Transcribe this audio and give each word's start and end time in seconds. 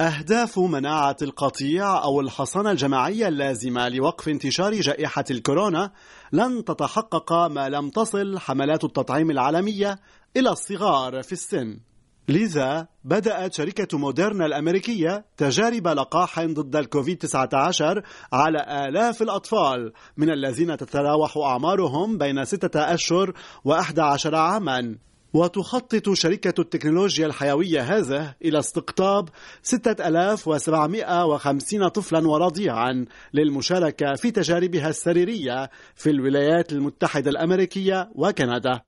أهداف 0.00 0.58
مناعة 0.58 1.16
القطيع 1.22 2.04
أو 2.04 2.20
الحصانة 2.20 2.70
الجماعية 2.70 3.28
اللازمة 3.28 3.88
لوقف 3.88 4.28
انتشار 4.28 4.74
جائحة 4.74 5.24
الكورونا 5.30 5.92
لن 6.32 6.64
تتحقق 6.64 7.32
ما 7.32 7.68
لم 7.68 7.90
تصل 7.90 8.38
حملات 8.38 8.84
التطعيم 8.84 9.30
العالمية 9.30 9.98
إلى 10.36 10.50
الصغار 10.50 11.22
في 11.22 11.32
السن. 11.32 11.80
لذا 12.28 12.86
بدأت 13.04 13.54
شركة 13.54 13.98
موديرنا 13.98 14.46
الأمريكية 14.46 15.24
تجارب 15.36 15.88
لقاح 15.88 16.40
ضد 16.40 16.76
الكوفيد-19 16.76 18.02
على 18.32 18.88
آلاف 18.88 19.22
الأطفال 19.22 19.92
من 20.16 20.30
الذين 20.30 20.76
تتراوح 20.76 21.36
أعمارهم 21.36 22.18
بين 22.18 22.44
ستة 22.44 22.94
أشهر 22.94 23.32
وأحد 23.64 23.98
عشر 23.98 24.34
عاما. 24.34 24.98
وتخطط 25.32 26.12
شركة 26.12 26.60
التكنولوجيا 26.60 27.26
الحيوية 27.26 27.80
هذه 27.80 28.34
إلى 28.44 28.58
استقطاب 28.58 29.28
6750 29.62 31.88
طفلا 31.88 32.28
ورضيعا 32.28 33.04
للمشاركة 33.34 34.14
في 34.14 34.30
تجاربها 34.30 34.88
السريرية 34.88 35.70
في 35.94 36.10
الولايات 36.10 36.72
المتحدة 36.72 37.30
الأمريكية 37.30 38.10
وكندا. 38.14 38.80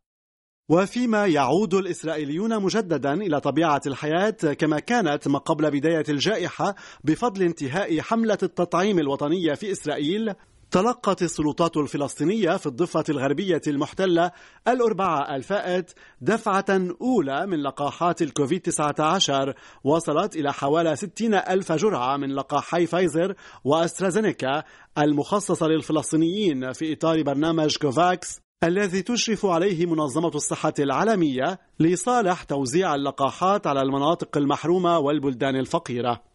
وفيما 0.69 1.27
يعود 1.27 1.75
الإسرائيليون 1.75 2.63
مجددا 2.63 3.13
إلى 3.13 3.41
طبيعة 3.41 3.81
الحياة 3.87 4.31
كما 4.31 4.79
كانت 4.79 5.29
ما 5.29 5.39
قبل 5.39 5.71
بداية 5.71 6.05
الجائحة 6.09 6.75
بفضل 7.05 7.43
انتهاء 7.43 8.01
حملة 8.01 8.39
التطعيم 8.43 8.99
الوطنية 8.99 9.55
في 9.55 9.73
إسرائيل 9.73 10.35
تلقت 10.73 11.23
السلطات 11.23 11.77
الفلسطينية 11.77 12.57
في 12.57 12.67
الضفة 12.67 13.05
الغربية 13.09 13.61
المحتلة 13.67 14.31
الأربعاء 14.69 15.37
الفائت 15.37 15.93
دفعة 16.21 16.65
أولى 17.01 17.47
من 17.47 17.63
لقاحات 17.63 18.23
الكوفيد-19 18.23 19.55
وصلت 19.85 20.37
إلى 20.37 20.53
حوالي 20.53 20.97
60 20.97 21.35
ألف 21.35 21.73
جرعة 21.73 22.17
من 22.17 22.35
لقاحي 22.35 22.87
فايزر 22.87 23.35
وأسترازينيكا 23.65 24.63
المخصصة 24.99 25.67
للفلسطينيين 25.67 26.73
في 26.73 26.93
إطار 26.93 27.23
برنامج 27.23 27.77
كوفاكس 27.77 28.41
الذي 28.65 29.03
تشرف 29.03 29.47
عليه 29.47 29.87
منظمة 29.87 30.33
الصحة 30.35 30.75
العالمية 30.79 31.59
لصالح 31.81 32.43
توزيع 32.43 32.95
اللقاحات 32.95 33.67
على 33.67 33.81
المناطق 33.83 34.37
المحرومة 34.37 34.99
والبلدان 34.99 35.57
الفقيرة. 35.57 36.32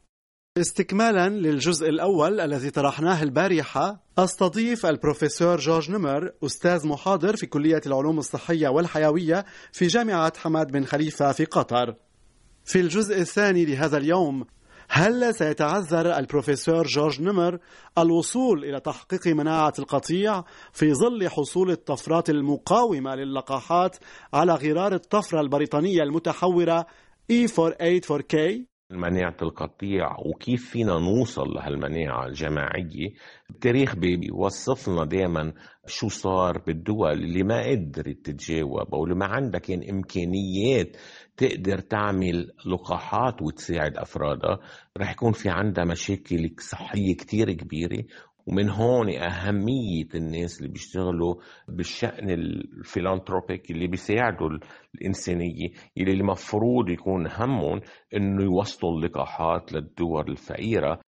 استكمالا 0.58 1.30
للجزء 1.30 1.90
الأول 1.90 2.40
الذي 2.40 2.70
طرحناه 2.70 3.24
البارحة 3.24 4.04
أستضيف 4.18 4.86
البروفيسور 4.86 5.58
جورج 5.58 5.92
نمر 5.92 6.32
أستاذ 6.46 6.88
محاضر 6.88 7.36
في 7.36 7.46
كلية 7.46 7.82
العلوم 7.86 8.20
الصحية 8.20 8.68
والحيوية 8.68 9.46
في 9.72 9.88
جامعة 9.88 10.34
حماد 10.38 10.72
بن 10.72 10.86
خليفة 10.86 11.32
في 11.32 11.46
قطر. 11.46 11.96
في 12.66 12.80
الجزء 12.80 13.22
الثاني 13.22 13.66
لهذا 13.66 13.98
اليوم 13.98 14.46
هل 14.90 15.36
سيتعذر 15.36 16.18
البروفيسور 16.18 16.88
جورج 16.88 17.22
نمر 17.22 17.60
الوصول 17.98 18.66
إلى 18.66 18.80
تحقيق 18.80 19.28
مناعة 19.28 19.74
القطيع 19.80 20.44
في 20.74 20.94
ظل 20.94 21.30
حصول 21.30 21.72
الطفرات 21.72 22.30
المقاومة 22.30 23.16
للقاحات 23.16 23.98
على 24.34 24.54
غرار 24.54 24.94
الطفرة 24.94 25.42
البريطانية 25.42 26.04
المتحورة 26.04 26.86
E484K 27.34 28.38
مناعة 28.92 29.36
القطيع 29.42 30.16
وكيف 30.26 30.70
فينا 30.70 31.00
نوصل 31.00 31.54
لهالمناعة 31.54 32.26
الجماعية؟ 32.26 33.14
التاريخ 33.50 33.96
بيوصف 33.96 34.90
لنا 34.90 35.06
دائما 35.06 35.54
شو 35.88 36.10
صار 36.10 36.58
بالدول 36.58 37.12
اللي 37.12 37.44
ما 37.44 37.62
قدرت 37.72 38.26
تتجاوب 38.26 38.94
أو 38.96 39.04
اللي 39.04 39.16
ما 39.16 39.26
عندها 39.26 39.60
كان 39.60 39.90
إمكانيات 39.90 40.98
تقدر 41.38 41.80
تعمل 41.80 42.52
لقاحات 42.66 43.42
وتساعد 43.42 43.98
أفرادها. 43.98 44.60
رح 44.98 45.12
يكون 45.12 45.32
في 45.32 45.50
عندها 45.50 45.86
مشاكل 45.86 46.56
صحية 46.60 47.16
كتير 47.16 47.54
كبيرة 47.54 48.04
ومن 48.48 48.70
هون 48.70 49.10
أهمية 49.10 50.08
الناس 50.16 50.58
اللي 50.60 50.72
بيشتغلوا 50.72 51.36
بالشأن 51.68 52.30
الفيلانتروبيك 52.30 53.72
اللي 53.72 53.88
بيساعدوا 53.88 54.50
الإنسانية 54.96 55.68
اللي 55.98 56.12
المفروض 56.12 56.90
يكون 56.90 57.28
همهم 57.28 57.82
إنه 58.16 58.44
يوصلوا 58.44 58.92
اللقاحات 58.98 59.74
للدول 59.74 60.32
الفقيرة. 60.32 61.00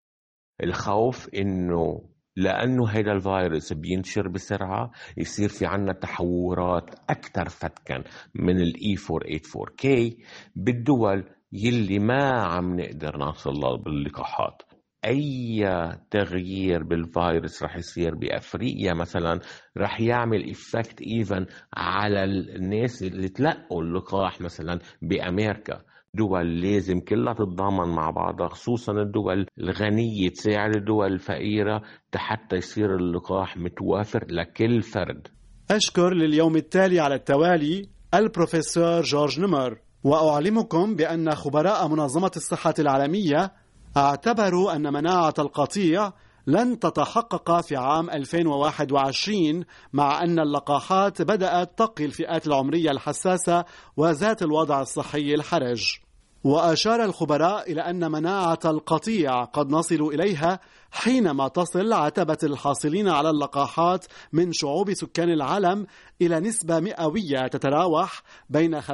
الخوف 0.63 1.29
إنه 1.35 2.09
لأنه 2.35 2.89
هذا 2.89 3.11
الفيروس 3.11 3.73
بينتشر 3.73 4.27
بسرعة 4.27 4.91
يصير 5.17 5.49
في 5.49 5.65
عنا 5.65 5.93
تحورات 5.93 6.95
أكثر 7.09 7.49
فتكا 7.49 8.03
من 8.35 8.59
ال 8.59 8.77
E 8.77 8.95
484 9.11 9.75
K 9.77 10.17
بالدول 10.55 11.29
يلي 11.51 11.99
ما 11.99 12.41
عم 12.41 12.79
نقدر 12.79 13.17
نوصل 13.17 13.77
باللقاحات. 13.83 14.61
أي 15.05 15.65
تغيير 16.11 16.83
بالفيروس 16.83 17.63
رح 17.63 17.77
يصير 17.77 18.15
بأفريقيا 18.15 18.93
مثلا 18.93 19.39
رح 19.77 20.01
يعمل 20.01 20.49
effect 20.49 21.01
even 21.01 21.45
على 21.73 22.23
الناس 22.23 23.03
اللي 23.03 23.29
تلقوا 23.29 23.83
اللقاح 23.83 24.41
مثلا 24.41 24.79
بأمريكا. 25.01 25.81
دول 26.13 26.61
لازم 26.61 26.99
كلها 26.99 27.33
تتضامن 27.33 27.95
مع 27.95 28.09
بعضها 28.09 28.47
خصوصا 28.47 28.91
الدول 28.93 29.45
الغنية 29.59 30.29
تساعد 30.29 30.75
الدول 30.75 31.13
الفقيرة 31.13 31.81
حتى 32.15 32.55
يصير 32.55 32.95
اللقاح 32.95 33.57
متوافر 33.57 34.25
لكل 34.29 34.81
فرد. 34.81 35.27
أشكر 35.71 36.13
لليوم 36.13 36.55
التالي 36.55 36.99
على 36.99 37.15
التوالي 37.15 37.89
البروفيسور 38.13 39.01
جورج 39.01 39.39
نمر 39.39 39.77
وأعلمكم 40.03 40.95
بأن 40.95 41.31
خبراء 41.35 41.87
منظمة 41.87 42.31
الصحة 42.35 42.73
العالمية 42.79 43.51
اعتبروا 43.99 44.75
أن 44.75 44.93
مناعة 44.93 45.33
القطيع 45.39 46.11
لن 46.47 46.79
تتحقق 46.79 47.61
في 47.61 47.75
عام 47.75 48.09
2021 48.09 49.65
مع 49.93 50.23
أن 50.23 50.39
اللقاحات 50.39 51.21
بدأت 51.21 51.77
تقي 51.77 52.05
الفئات 52.05 52.47
العمرية 52.47 52.91
الحساسة 52.91 53.65
وذات 53.97 54.41
الوضع 54.41 54.81
الصحي 54.81 55.33
الحرج. 55.35 55.99
وأشار 56.43 57.03
الخبراء 57.03 57.71
إلى 57.71 57.81
أن 57.81 58.11
مناعة 58.11 58.59
القطيع 58.65 59.43
قد 59.43 59.69
نصل 59.71 60.01
إليها 60.01 60.59
حينما 60.91 61.47
تصل 61.47 61.93
عتبة 61.93 62.37
الحاصلين 62.43 63.09
على 63.09 63.29
اللقاحات 63.29 64.05
من 64.33 64.51
شعوب 64.53 64.93
سكان 64.93 65.29
العالم 65.29 65.85
إلى 66.21 66.39
نسبة 66.39 66.79
مئوية 66.79 67.47
تتراوح 67.47 68.21
بين 68.49 68.81
50% 68.81 68.85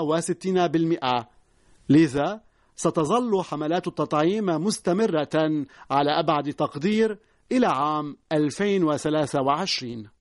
و 0.00 0.20
60% 0.20 1.24
لذا 1.88 2.45
ستظل 2.76 3.42
حملات 3.42 3.86
التطعيم 3.86 4.44
مستمرة 4.46 5.64
على 5.90 6.10
أبعد 6.10 6.52
تقدير 6.52 7.18
إلى 7.52 7.66
عام 7.66 8.16
2023 8.32 10.15